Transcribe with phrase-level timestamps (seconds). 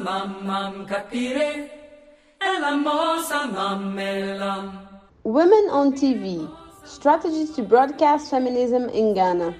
[0.00, 1.70] mamam capire,
[2.40, 4.88] ela moça mamelam.
[5.24, 6.48] Women on TV
[6.84, 9.54] Strategies to Broadcast Feminism in Ghana.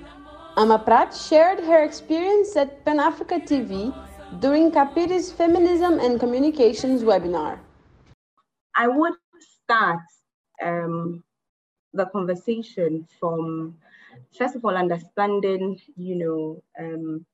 [0.57, 3.95] Amaprat shared her experience at Pan Africa TV
[4.41, 7.59] during Kapiri's Feminism and Communications webinar.
[8.75, 10.01] I would start
[10.61, 11.23] um,
[11.93, 13.77] the conversation from,
[14.37, 17.25] first of all, understanding, you know, um,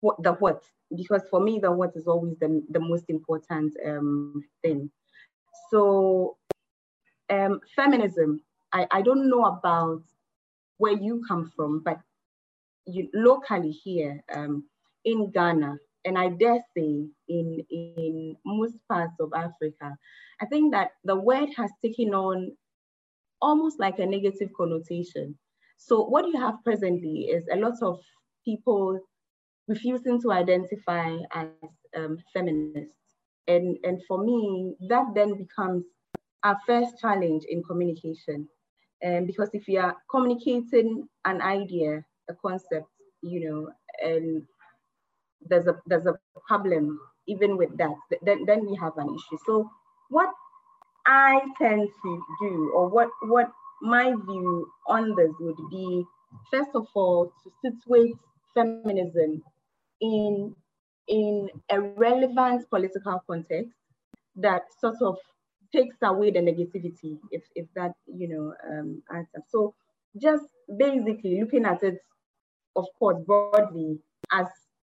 [0.00, 0.62] what the what,
[0.96, 4.90] because for me, the what is always the, the most important um, thing.
[5.70, 6.36] So
[7.30, 10.02] um, feminism, I, I don't know about
[10.78, 12.00] where you come from, but
[12.86, 14.64] you, locally here um,
[15.04, 19.96] in Ghana, and I dare say in, in most parts of Africa,
[20.40, 22.52] I think that the word has taken on
[23.42, 25.36] almost like a negative connotation.
[25.76, 28.00] So what you have presently is a lot of
[28.44, 29.00] people
[29.70, 31.48] refusing to identify as
[31.96, 32.96] um, feminists.
[33.46, 35.84] And, and for me, that then becomes
[36.42, 38.48] our first challenge in communication.
[39.04, 42.88] Um, because if you are communicating an idea, a concept,
[43.22, 43.70] you know,
[44.02, 44.42] and
[45.48, 46.14] there's a there's a
[46.46, 49.38] problem even with that, then, then we have an issue.
[49.46, 49.70] So
[50.10, 50.28] what
[51.06, 56.04] I tend to do, or what what my view on this would be,
[56.50, 58.16] first of all, to situate
[58.54, 59.42] feminism
[60.00, 60.54] in
[61.08, 63.74] in a relevant political context
[64.36, 65.18] that sort of
[65.72, 69.42] takes away the negativity, if, if that, you know, um, answer.
[69.48, 69.74] So
[70.20, 70.44] just
[70.78, 71.98] basically looking at it,
[72.76, 73.98] of course, broadly
[74.32, 74.46] as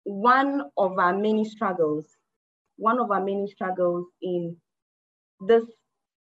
[0.03, 2.05] one of our many struggles,
[2.77, 4.55] one of our many struggles in
[5.41, 5.65] this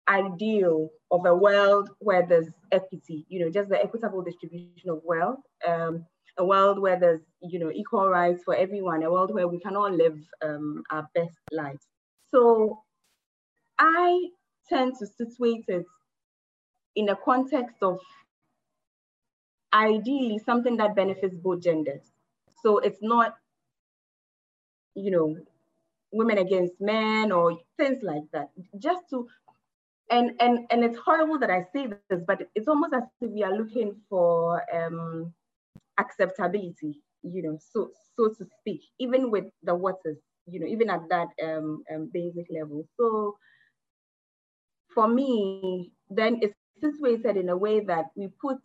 [0.08, 5.40] ideal of a world where there's equity, you know, just the equitable distribution of wealth,
[5.66, 6.04] um,
[6.38, 9.76] a world where there's, you know, equal rights for everyone, a world where we can
[9.76, 11.86] all live um, our best lives.
[12.30, 12.82] So
[13.78, 14.28] I
[14.68, 15.86] tend to situate it
[16.96, 17.98] in a context of
[19.72, 22.12] ideally something that benefits both genders.
[22.62, 23.34] So it's not,
[24.94, 25.36] you know,
[26.12, 28.50] women against men or things like that.
[28.78, 29.28] Just to,
[30.10, 33.42] and and and it's horrible that I say this, but it's almost as if we
[33.42, 35.32] are looking for um,
[35.98, 41.08] acceptability, you know, so so to speak, even with the waters, you know, even at
[41.10, 42.86] that um, um basic level.
[42.96, 43.36] So
[44.96, 48.56] for me, then it's situated in a way that we put,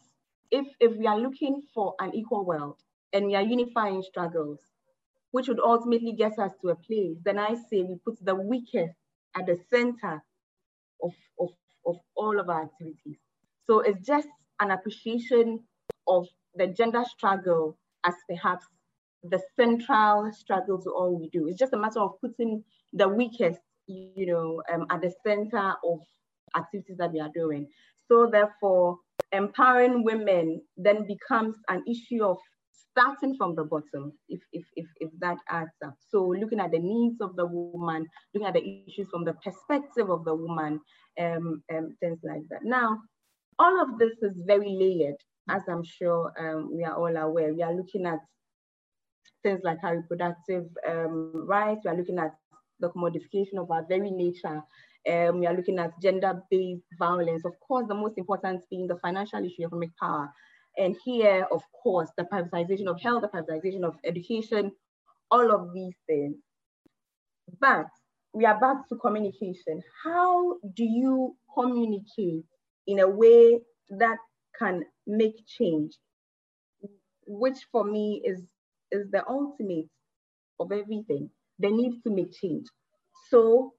[0.50, 2.78] if, if we are looking for an equal world
[3.14, 4.59] and we are unifying struggles,
[5.31, 8.96] which would ultimately get us to a place, then I say we put the weakest
[9.36, 10.24] at the center
[11.03, 11.50] of, of,
[11.86, 13.18] of all of our activities.
[13.68, 14.28] So it's just
[14.62, 15.59] an appreciation
[16.08, 18.66] of the gender struggle as perhaps
[19.23, 21.47] the central struggle to all we do.
[21.47, 22.63] It's just a matter of putting
[22.94, 26.00] the weakest, you know, um, at the center of
[26.56, 27.67] activities that we are doing.
[28.07, 28.97] So therefore,
[29.31, 32.38] empowering women then becomes an issue of
[32.91, 35.95] starting from the bottom, if, if, if, if that adds up.
[36.09, 40.09] So looking at the needs of the woman, looking at the issues from the perspective
[40.09, 40.79] of the woman,
[41.19, 42.63] um, um, things like that.
[42.63, 43.00] Now,
[43.59, 45.16] all of this is very layered,
[45.50, 47.53] as I'm sure um, we are all aware.
[47.53, 48.19] We are looking at
[49.44, 52.34] things like our reproductive um, rights, we are looking at
[52.79, 54.62] the commodification of our very nature,
[55.09, 57.44] um, we are looking at gender-based violence.
[57.46, 60.31] Of course, the most important being the financial issue, of economic power.
[60.78, 64.72] And here, of course, the privatization of health, the privatization of education,
[65.31, 66.35] all of these things.
[67.59, 67.88] But
[68.34, 69.81] we are back to communication.
[70.03, 72.46] How do you communicate
[72.88, 73.59] in a way
[73.90, 74.18] that
[74.57, 75.94] can make change?
[77.25, 78.41] Which for me is,
[78.91, 79.89] is the ultimate
[80.59, 81.29] of everything.
[81.59, 82.67] They need to make change.
[83.29, 83.73] So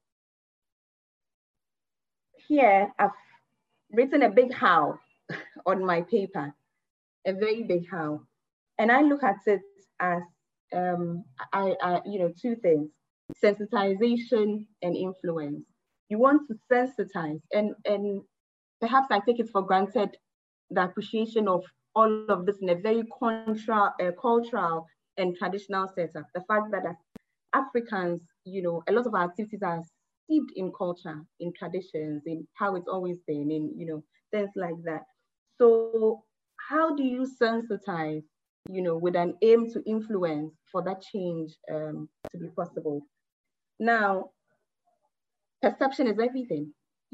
[2.48, 3.10] here I've
[3.92, 4.98] written a big how
[5.66, 6.54] on my paper,
[7.26, 8.22] a very big how.
[8.78, 9.60] And I look at it
[10.00, 10.22] as,
[10.74, 12.90] um, I, I, you know, two things,
[13.42, 15.64] sensitization and influence.
[16.08, 18.22] You want to sensitize and, and
[18.80, 20.16] perhaps I take it for granted
[20.74, 21.64] the appreciation of
[21.94, 24.86] all of this in a very contra, uh, cultural
[25.18, 26.24] and traditional setup.
[26.34, 26.96] The fact that as
[27.54, 29.82] Africans, you know, a lot of our activities are
[30.24, 34.02] steeped in culture, in traditions, in how it's always been, in you know
[34.32, 35.02] things like that.
[35.58, 36.24] So
[36.56, 38.22] how do you sensitize,
[38.68, 43.06] you know, with an aim to influence for that change um, to be possible?
[43.78, 44.30] Now,
[45.60, 46.72] perception is everything,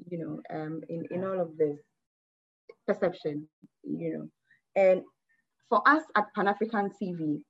[0.09, 1.79] you know, um, in in all of this
[2.89, 3.47] perception,
[3.85, 4.29] you know,
[4.75, 5.03] and
[5.69, 7.41] for us at Pan African TV,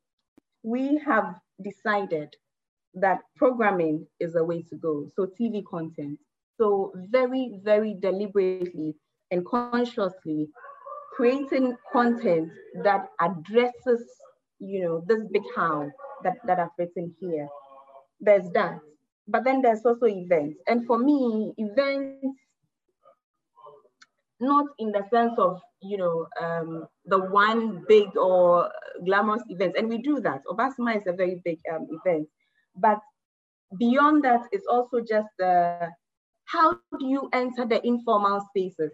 [0.63, 2.35] we have decided
[2.95, 5.07] that programming is a way to go.
[5.15, 6.19] So TV content.
[6.57, 8.95] So very, very deliberately
[9.31, 10.49] and consciously
[11.15, 12.51] creating content
[12.83, 14.05] that addresses,
[14.59, 15.89] you know, this big how
[16.25, 17.49] that, that I've written here.
[18.21, 18.79] There's that.
[19.29, 20.59] But then there's also events.
[20.67, 22.39] And for me, events,
[24.41, 28.71] not in the sense of, you know, um, the one big or
[29.05, 29.75] glamorous event.
[29.77, 30.43] And we do that.
[30.47, 32.29] Obasma is a very big um, event.
[32.77, 33.01] But
[33.79, 35.87] beyond that, it's also just uh,
[36.45, 38.93] how do you enter the informal spaces?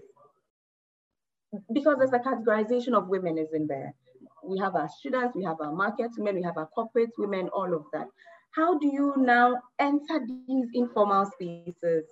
[1.72, 3.94] because there's a categorization of women is in there.
[4.42, 7.72] We have our students, we have our market women, we have our corporate women, all
[7.74, 8.08] of that.
[8.50, 12.04] How do you now enter these informal spaces,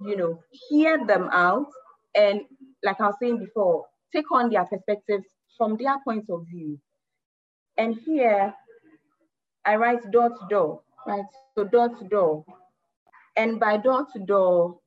[0.00, 1.66] you know, hear them out
[2.14, 2.42] and
[2.84, 5.26] like I was saying before, take on their perspectives
[5.56, 6.78] from their point of view.
[7.78, 8.54] And here
[9.64, 11.24] I write door to door, right?
[11.54, 12.44] So door to door.
[13.36, 14.78] And by door to door,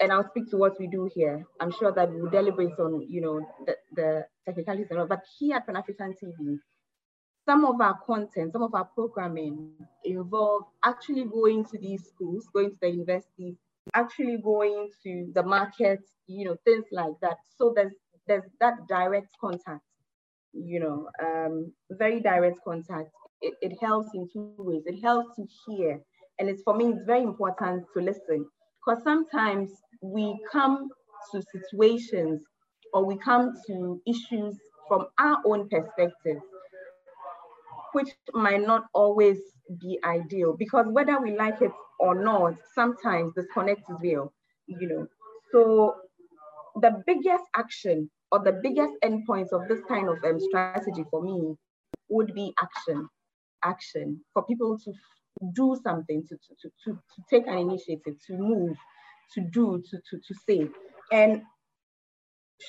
[0.00, 1.44] and I'll speak to what we do here.
[1.60, 5.56] I'm sure that we'll deliberate on, you know, the, the technicalities and all, but here
[5.56, 6.58] at Pan-African TV,
[7.44, 9.70] some of our content, some of our programming
[10.04, 13.56] involve actually going to these schools, going to the universities,
[13.94, 17.36] actually going to the market, you know, things like that.
[17.58, 17.94] So there's
[18.26, 19.82] there's that direct contact,
[20.52, 23.10] you know, um, very direct contact.
[23.40, 24.82] It, it helps in two ways.
[24.86, 26.00] It helps to hear,
[26.38, 28.46] and it's for me, it's very important to listen
[28.84, 29.70] because sometimes
[30.02, 30.88] we come
[31.32, 32.42] to situations
[32.92, 34.56] or we come to issues
[34.88, 36.38] from our own perspective,
[37.92, 39.38] which might not always
[39.80, 41.70] be ideal because whether we like it
[42.02, 44.32] or not, sometimes disconnect is real,
[44.66, 45.06] you know.
[45.52, 45.94] So
[46.80, 51.54] the biggest action or the biggest endpoints of this kind of um, strategy for me
[52.08, 53.08] would be action,
[53.64, 54.92] action for people to
[55.54, 58.76] do something, to, to, to, to take an initiative, to move,
[59.34, 60.68] to do, to, to, to say.
[61.12, 61.42] And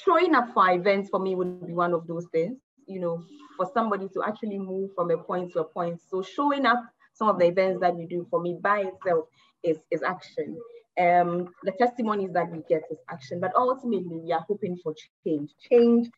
[0.05, 2.57] showing up for events for me would be one of those things,
[2.87, 3.23] you know,
[3.57, 6.01] for somebody to actually move from a point to a point.
[6.07, 6.83] So showing up
[7.13, 9.25] some of the events that we do for me by itself
[9.63, 10.57] is, is action.
[10.99, 14.93] Um, the testimonies that we get is action, but ultimately we are hoping for
[15.25, 15.51] change.
[15.69, 16.09] Change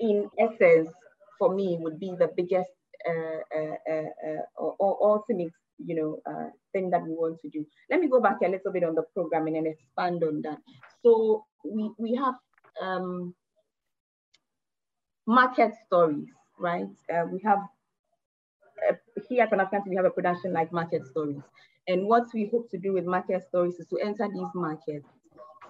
[0.00, 0.90] in essence,
[1.38, 2.70] for me, would be the biggest
[3.08, 7.48] uh, uh, uh, uh or, or ultimate you know, uh, thing that we want to
[7.48, 7.64] do.
[7.90, 10.58] Let me go back a little bit on the programming and expand on that.
[11.02, 12.34] So we, we have
[12.80, 13.34] um,
[15.26, 16.28] market stories,
[16.58, 16.88] right?
[17.12, 17.60] Uh, we have,
[19.28, 21.42] here at Pan African we have a production like Market Stories.
[21.88, 25.06] And what we hope to do with Market Stories is to enter these markets,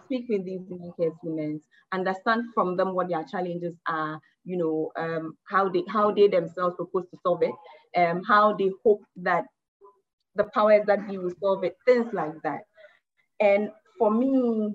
[0.04, 1.60] speak with these market women,
[1.92, 6.76] understand from them what their challenges are, you know, um, how they how they themselves
[6.76, 7.54] propose to solve it,
[8.00, 9.44] um, how they hope that
[10.36, 12.60] the powers that be will solve it, things like that.
[13.40, 14.74] And for me,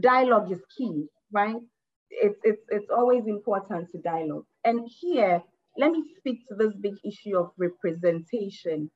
[0.00, 1.56] dialogue is key, right?
[2.10, 4.44] It's, it's, it's always important to dialogue.
[4.64, 5.42] And here,
[5.78, 8.90] let me speak to this big issue of representation,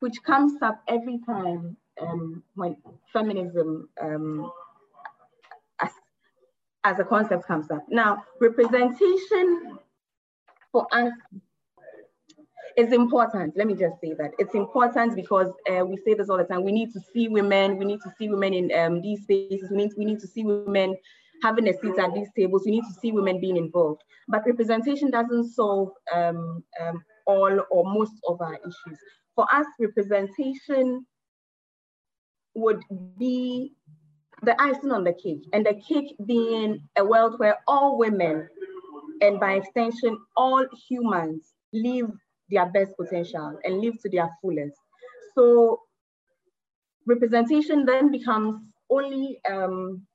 [0.00, 2.76] which comes up every time um, when
[3.12, 4.50] feminism um,
[5.80, 5.90] as,
[6.84, 7.84] as a concept comes up.
[7.88, 9.78] Now, representation
[10.72, 11.12] for us
[12.76, 13.56] it's important.
[13.56, 16.62] Let me just say that it's important because uh, we say this all the time.
[16.62, 17.78] We need to see women.
[17.78, 19.70] We need to see women in um, these spaces.
[19.70, 20.94] We need we need to see women
[21.42, 22.62] having a seat at these tables.
[22.64, 24.02] We need to see women being involved.
[24.28, 28.98] But representation doesn't solve um, um, all or most of our issues.
[29.34, 31.06] For us, representation
[32.54, 32.82] would
[33.18, 33.72] be
[34.42, 38.48] the icing on the cake, and the cake being a world where all women,
[39.20, 42.10] and by extension, all humans live
[42.50, 44.76] their best potential and live to their fullest.
[45.34, 45.80] So
[47.06, 50.06] representation then becomes only um,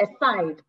[0.00, 0.60] a side,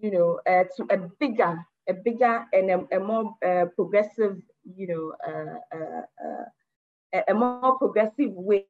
[0.00, 4.86] you know, uh, to a bigger, a bigger and a, a more uh, progressive, you
[4.86, 6.44] know, uh, uh, uh
[7.28, 8.66] a more progressive way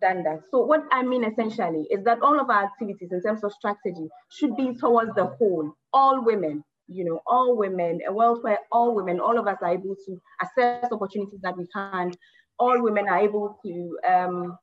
[0.00, 0.40] than that.
[0.50, 4.08] So what I mean essentially is that all of our activities in terms of strategy
[4.28, 8.94] should be towards the whole, all women, you know, all women, a world where all
[8.94, 12.12] women, all of us are able to access opportunities that we can.
[12.58, 14.58] All women are able to, um,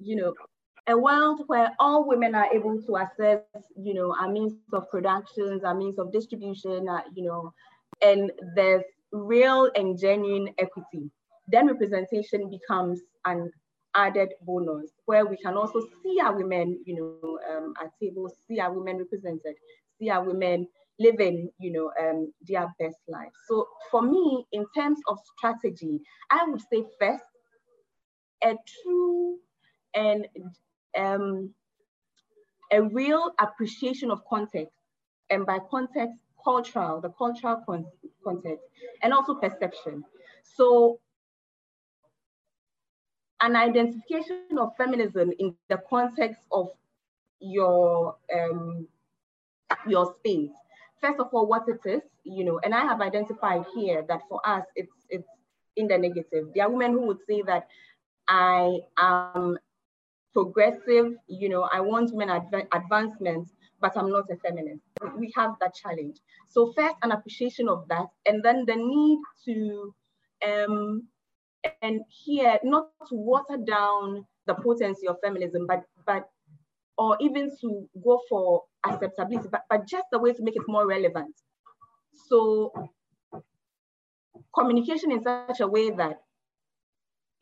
[0.00, 0.34] you know,
[0.86, 3.40] a world where all women are able to access,
[3.76, 7.52] you know, our means of productions, our means of distribution, uh, you know,
[8.02, 11.10] and there's real and genuine equity.
[11.48, 13.50] Then representation becomes an
[13.94, 18.60] added bonus where we can also see our women, you know, um, at tables, see
[18.60, 19.54] our women represented,
[19.98, 20.66] see our women
[20.98, 23.32] living, you know, um, their best life.
[23.48, 26.00] So for me, in terms of strategy,
[26.30, 27.24] I would say first,
[28.42, 29.38] a true
[29.94, 30.26] and
[30.96, 31.54] um,
[32.72, 34.74] a real appreciation of context,
[35.30, 37.86] and by context, cultural, the cultural con
[38.22, 38.64] context,
[39.02, 40.04] and also perception.
[40.42, 41.00] So
[43.40, 46.70] an identification of feminism in the context of
[47.40, 48.86] your um,
[49.86, 50.50] your space.
[51.00, 54.40] First of all, what it is, you know, and I have identified here that for
[54.46, 55.28] us, it's it's
[55.76, 56.48] in the negative.
[56.54, 57.66] There are women who would say that
[58.28, 59.58] I am
[60.34, 64.82] progressive, you know, I want women adv advancements, but I'm not a feminist.
[65.16, 66.18] We have that challenge.
[66.48, 69.94] So first, an appreciation of that, and then the need to,
[70.46, 71.08] um,
[71.80, 76.28] and here, not to water down the potency of feminism, but but
[76.98, 80.86] or even to go for acceptability, but, but just a way to make it more
[80.86, 81.34] relevant.
[82.28, 82.72] So
[84.56, 86.20] communication in such a way that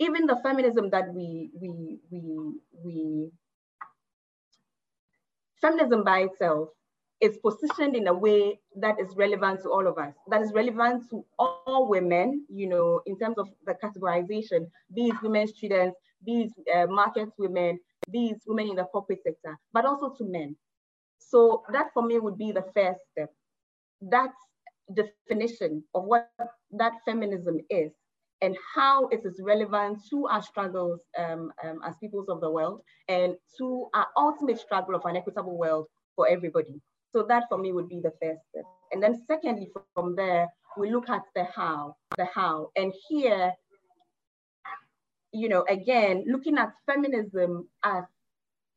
[0.03, 1.69] even the feminism that we we
[2.11, 2.21] we
[2.85, 3.31] we
[5.61, 6.69] feminism by itself
[7.21, 11.09] is positioned in a way that is relevant to all of us, that is relevant
[11.09, 16.87] to all women, you know, in terms of the categorization, these women students, these uh,
[16.87, 17.79] market women,
[18.09, 20.57] these women in the corporate sector, but also to men.
[21.21, 23.31] So that for me would be the first step.
[24.01, 24.33] That
[24.93, 26.29] definition of what
[26.73, 27.93] that feminism is
[28.43, 32.83] and how it is relevant to our struggles um, um, as peoples of the world
[33.09, 36.81] and to our ultimate struggle of an equitable world for everybody.
[37.13, 38.65] So that for me would be the first step.
[38.91, 42.71] And then secondly, from there, we look at the how, the how.
[42.77, 43.53] And here,
[45.33, 48.05] you know, again, looking at feminism as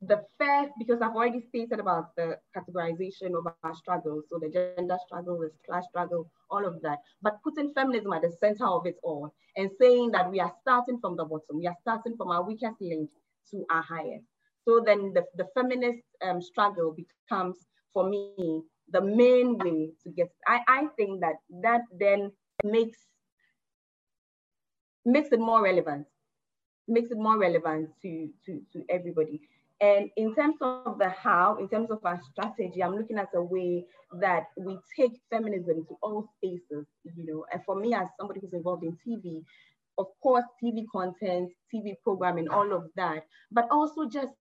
[0.02, 4.98] the first, because I've already stated about the categorization of our struggles, so the gender
[5.06, 8.96] struggle, the class struggle, all of that, but putting feminism at the center of it
[9.04, 12.44] all and saying that we are starting from the bottom, we are starting from our
[12.44, 13.10] weakest link
[13.50, 14.26] to our highest.
[14.68, 17.56] So then the, the feminist um, struggle becomes,
[17.94, 18.62] for me,
[18.92, 22.32] the main way to get, I, I think that that then
[22.64, 22.98] makes,
[25.06, 26.06] makes it more relevant
[26.88, 29.42] makes it more relevant to, to, to everybody.
[29.82, 33.44] And in terms of the how, in terms of our strategy, I'm looking at a
[33.44, 33.86] way
[34.20, 38.54] that we take feminism to all spaces, you know, and for me as somebody who's
[38.54, 39.44] involved in TV,
[39.98, 44.34] of course, TV content, TV programming, all of that, but also just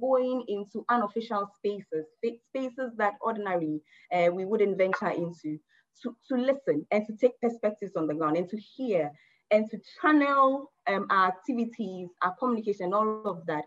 [0.00, 2.06] going into unofficial spaces,
[2.48, 3.80] spaces that ordinarily
[4.12, 5.58] uh, we wouldn't venture into,
[6.02, 9.10] to, to listen and to take perspectives on the ground and to hear
[9.50, 13.64] and to channel um, our activities, our communication, all of that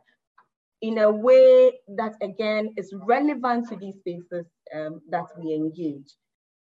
[0.82, 4.46] in a way that again is relevant to these spaces
[4.76, 6.16] um, that we engage.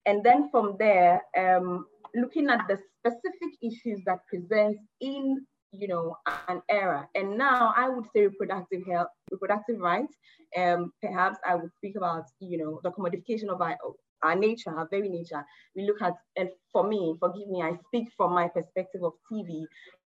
[0.06, 1.84] And then from there, um,
[2.14, 6.16] looking at the specific issues that present in you know
[6.48, 10.14] an era and now i would say reproductive health reproductive rights
[10.56, 13.76] um perhaps i would speak about you know the commodification of our,
[14.22, 15.44] our nature our very nature
[15.76, 19.64] we look at and for me forgive me i speak from my perspective of tv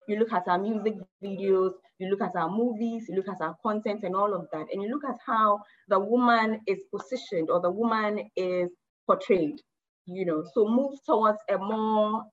[0.09, 3.55] you look at our music videos, you look at our movies, you look at our
[3.63, 7.61] content and all of that, and you look at how the woman is positioned or
[7.61, 8.69] the woman is
[9.05, 9.61] portrayed,
[10.05, 12.23] you know, so move towards a more,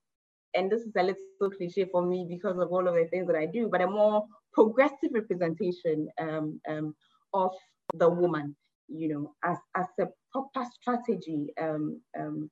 [0.55, 3.35] and this is a little cliche for me because of all of the things that
[3.35, 6.95] I do, but a more progressive representation um, um,
[7.33, 7.51] of
[7.93, 8.55] the woman,
[8.87, 12.49] you know, as, as a proper strategy um, um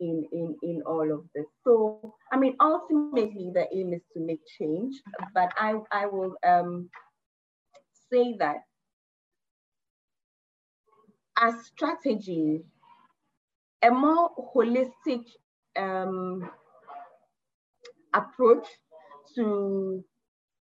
[0.00, 1.46] in, in, in all of this.
[1.62, 4.96] So, I mean, ultimately the aim is to make change,
[5.34, 6.90] but I, I will um,
[8.10, 8.64] say that
[11.38, 12.62] as strategy,
[13.82, 15.24] a more holistic
[15.76, 16.48] um,
[18.14, 18.66] approach
[19.34, 20.04] to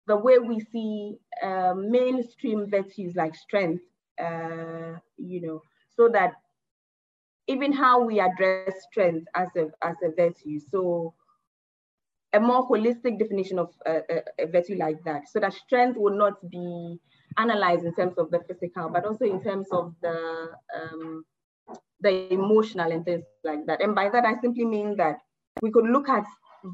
[0.07, 3.83] the way we see uh, mainstream virtues like strength,
[4.19, 5.63] uh, you know,
[5.97, 6.35] so that
[7.51, 10.61] even how we address strength as a, as a virtue.
[10.71, 11.15] So
[12.33, 16.17] a more holistic definition of a, a, a, virtue like that, so that strength will
[16.17, 16.97] not be
[17.39, 21.25] analyzed in terms of the physical, but also in terms of the um,
[22.01, 23.83] the emotional and things like that.
[23.83, 25.17] And by that, I simply mean that
[25.61, 26.25] we could look at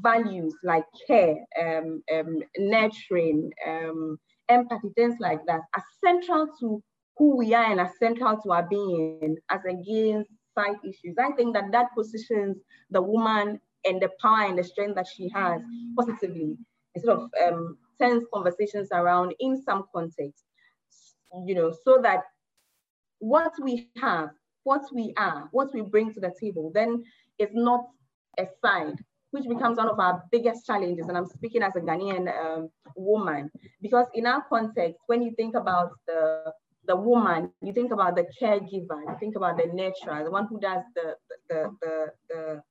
[0.03, 4.17] values like care, um, um, nurturing, um,
[4.49, 6.83] empathy, things like that, as central to
[7.17, 11.15] who we are and as central to our being, as against side issues.
[11.19, 12.57] I think that that positions
[12.89, 15.61] the woman and the power and the strength that she has
[15.97, 16.57] positively
[16.95, 20.45] instead of um, tense conversations around in some context,
[21.45, 22.23] you know, so that
[23.19, 24.29] what we have
[24.67, 27.01] what we are, what we bring to the table, then
[27.39, 27.85] it's not
[28.37, 28.97] a side,
[29.31, 31.07] which becomes one of our biggest challenges.
[31.07, 33.49] And I'm speaking as a Ghanaian um, woman,
[33.81, 36.51] because in our context, when you think about the
[36.87, 40.59] the woman, you think about the caregiver, you think about the nurturer, the one who
[40.59, 41.15] does the
[41.49, 42.63] the the, the,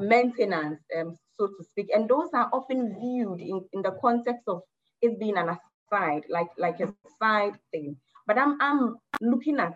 [0.00, 1.88] maintenance, um, so to speak.
[1.94, 4.62] And those are often viewed in, in the context of
[5.02, 7.96] it being an aside, like, like a side thing.
[8.26, 9.74] But I'm, I'm looking at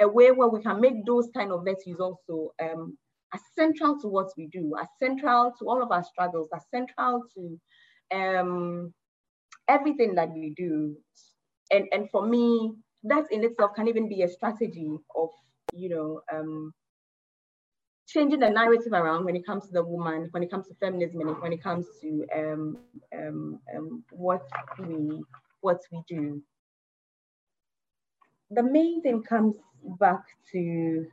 [0.00, 2.96] a way where we can make those kind of virtues also um,
[3.32, 7.24] as central to what we do, as central to all of our struggles, as central
[7.34, 7.60] to
[8.16, 8.92] um,
[9.68, 10.96] everything that we do.
[11.70, 15.28] And, and for me, that in itself can even be a strategy of,
[15.72, 16.72] you know, um,
[18.06, 21.20] changing the narrative around when it comes to the woman, when it comes to feminism,
[21.20, 22.78] and when it comes to um,
[23.16, 24.42] um, um, what
[24.78, 25.22] we
[25.60, 26.42] what we do.
[28.50, 29.56] The main thing comes
[29.98, 31.06] back to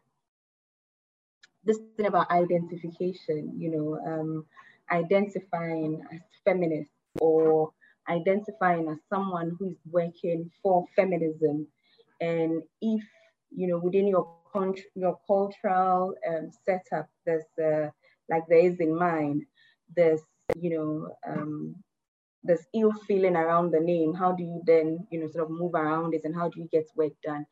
[1.63, 3.53] this thing about identification.
[3.57, 4.45] You know, um,
[4.91, 7.71] identifying as feminist or
[8.11, 11.67] identifying as someone who is working for feminism,
[12.21, 13.03] and if
[13.51, 14.41] you know within your
[14.95, 17.89] your cultural um, setup there's uh,
[18.29, 19.45] like there is in mine,
[19.95, 20.21] there's
[20.53, 21.75] you know um,
[22.43, 25.73] there's ill feeling around the name how do you then you know sort of move
[25.75, 27.45] around it and how do you get work done?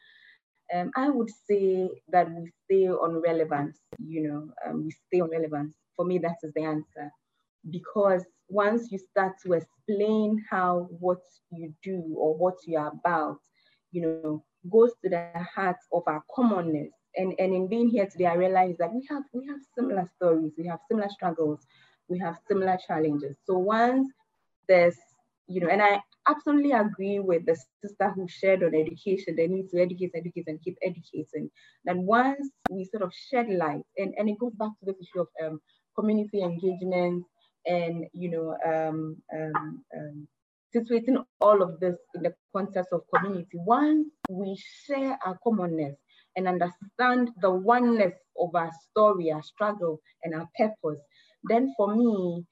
[0.73, 5.29] Um, i would say that we stay on relevance you know um, we stay on
[5.31, 5.75] relevance.
[5.95, 7.11] For me that is the answer.
[7.69, 11.19] Because once you start to explain how what
[11.51, 13.39] you do or what you're about
[13.91, 15.17] you know goes to the
[15.55, 16.91] heart of our commonness.
[17.15, 20.53] And, and in being here today, I realize that we have we have similar stories,
[20.57, 21.65] we have similar struggles,
[22.07, 23.37] we have similar challenges.
[23.45, 24.07] So once
[24.67, 24.97] there's,
[25.47, 29.69] you know, and I absolutely agree with the sister who shared on education, they need
[29.69, 31.49] to educate, educate, and keep educating.
[31.85, 35.21] That once we sort of shed light, and, and it goes back to this issue
[35.21, 35.59] of um,
[35.97, 37.25] community engagement
[37.65, 40.27] and you know um, um, um
[40.75, 43.49] situating all of this in the context of community.
[43.53, 45.95] Once we share our commonness
[46.35, 51.01] and understand the oneness of our story, our struggle, and our purpose,
[51.43, 52.45] then for me,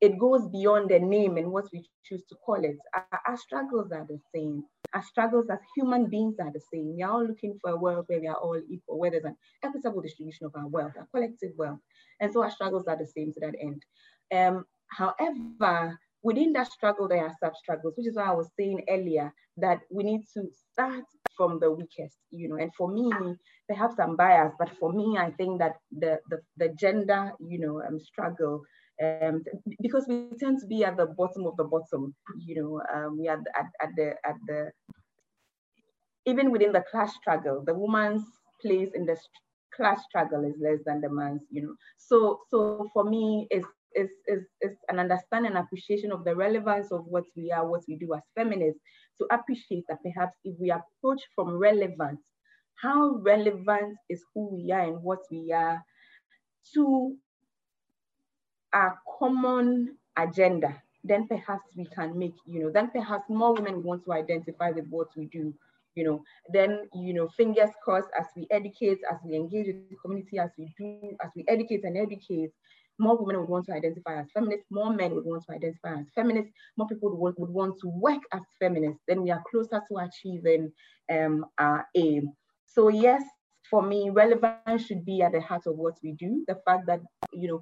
[0.00, 2.76] it goes beyond the name and what we choose to call it.
[2.94, 4.64] Our, our, struggles are the same.
[4.94, 6.96] Our struggles as human beings are the same.
[6.96, 9.36] We are all looking for a world where we are all equal, where there's an
[9.62, 11.80] equitable distribution of our wealth, our collective wealth.
[12.18, 13.82] And so our struggles are the same to that end.
[14.32, 18.76] Um, however, within that struggle, there are sub struggles, which is why I was saying
[18.88, 21.04] earlier that we need to start
[21.36, 22.56] from the weakest, you know.
[22.56, 23.10] And for me,
[23.68, 27.82] perhaps I'm biased, but for me, I think that the the, the gender, you know,
[27.86, 28.62] um, struggle,
[29.02, 29.42] um,
[29.82, 32.14] because we tend to be at the bottom of the bottom,
[32.46, 34.70] you know, um, we are at, at the at the
[36.26, 38.22] even within the class struggle, the woman's
[38.60, 39.16] place in the
[39.74, 41.74] class struggle is less than the man's, you know.
[41.98, 46.92] So so for me, it's is, is, is an understanding and appreciation of the relevance
[46.92, 48.80] of what we are, what we do as feminists,
[49.18, 52.20] to appreciate that perhaps if we approach from relevance,
[52.76, 55.82] how relevant is who we are and what we are
[56.74, 57.16] to
[58.72, 60.74] our common agenda,
[61.04, 64.86] then perhaps we can make, you know, then perhaps more women want to identify with
[64.88, 65.52] what we do,
[65.94, 66.22] you know,
[66.52, 70.50] then, you know, fingers crossed as we educate, as we engage with the community, as
[70.56, 72.52] we do, as we educate and educate,
[73.00, 76.06] more women would want to identify as feminists, more men would want to identify as
[76.14, 79.96] feminists, more people would, would want to work as feminists, then we are closer to
[79.98, 80.70] achieving
[81.10, 82.30] um, our aim.
[82.66, 83.22] So yes,
[83.68, 86.44] for me, relevance should be at the heart of what we do.
[86.46, 87.00] The fact that,
[87.32, 87.60] you know,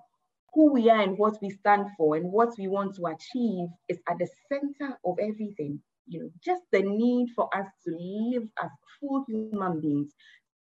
[0.54, 3.98] who we are and what we stand for and what we want to achieve is
[4.08, 5.80] at the center of everything.
[6.06, 10.12] You know, just the need for us to live as full human beings,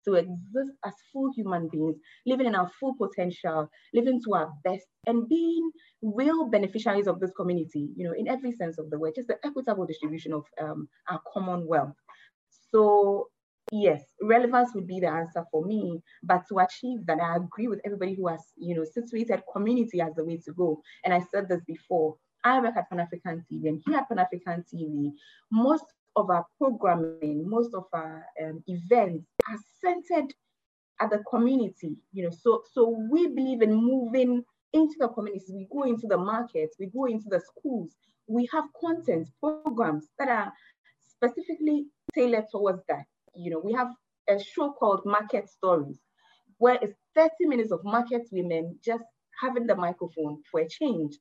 [0.05, 4.85] to exist as full human beings, living in our full potential, living to our best,
[5.07, 9.13] and being real beneficiaries of this community, you know, in every sense of the word,
[9.15, 11.95] just the equitable distribution of um, our common wealth.
[12.71, 13.29] So
[13.71, 17.81] yes, relevance would be the answer for me, but to achieve that, I agree with
[17.85, 20.81] everybody who has, you know, situated community as the way to go.
[21.03, 24.19] And I said this before, I work at Pan African TV, and here at Pan
[24.19, 25.11] African TV,
[25.51, 25.85] most
[26.15, 30.33] of our programming, most of our um, events are centered
[31.01, 31.95] at the community.
[32.13, 35.51] You know, so so we believe in moving into the communities.
[35.53, 37.95] We go into the markets, we go into the schools.
[38.27, 40.51] We have content programs that are
[41.07, 43.05] specifically tailored towards that.
[43.35, 43.91] You know, we have
[44.27, 45.99] a show called Market Stories,
[46.57, 49.03] where it's 30 minutes of market women just
[49.41, 51.17] having the microphone for a change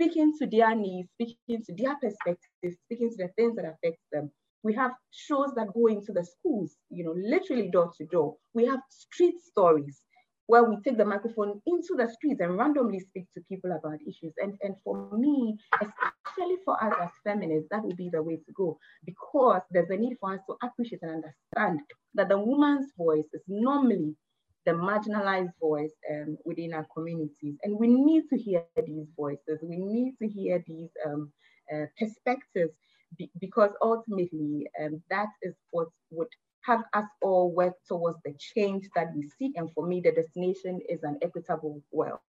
[0.00, 4.30] speaking to their needs, speaking to their perspectives, speaking to the things that affect them.
[4.62, 8.36] We have shows that go into the schools, you know, literally door to door.
[8.54, 10.00] We have street stories
[10.46, 14.32] where we take the microphone into the streets and randomly speak to people about issues.
[14.38, 18.52] And, and for me, especially for us as feminists, that would be the way to
[18.56, 21.80] go because there's a need for us to appreciate and understand
[22.14, 24.14] that the woman's voice is normally
[24.66, 27.56] the marginalized voice um, within our communities.
[27.62, 29.58] And we need to hear these voices.
[29.62, 31.32] We need to hear these um,
[31.72, 32.74] uh, perspectives
[33.16, 36.28] be because ultimately um, that is what would
[36.62, 39.56] have us all work towards the change that we seek.
[39.56, 42.20] And for me, the destination is an equitable world.